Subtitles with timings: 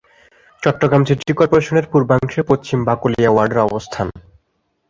[0.63, 4.07] Chittagong city কর্পোরেশনের পূর্বাংশে পশ্চিম বাকলিয়া ওয়ার্ডের অবস্থান।